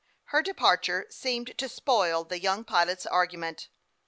[0.33, 3.69] Her departure seemed to spoil the young pilot's argument.